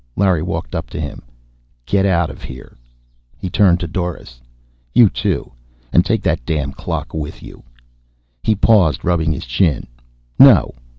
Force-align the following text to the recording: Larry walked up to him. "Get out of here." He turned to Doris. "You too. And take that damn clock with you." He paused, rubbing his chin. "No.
Larry 0.15 0.41
walked 0.41 0.73
up 0.73 0.89
to 0.89 0.99
him. 0.99 1.21
"Get 1.85 2.07
out 2.07 2.31
of 2.31 2.41
here." 2.41 2.75
He 3.37 3.51
turned 3.51 3.79
to 3.81 3.87
Doris. 3.87 4.41
"You 4.95 5.09
too. 5.11 5.51
And 5.93 6.03
take 6.03 6.23
that 6.23 6.43
damn 6.43 6.73
clock 6.73 7.13
with 7.13 7.43
you." 7.43 7.61
He 8.41 8.55
paused, 8.55 9.05
rubbing 9.05 9.31
his 9.31 9.45
chin. 9.45 9.85
"No. 10.39 10.73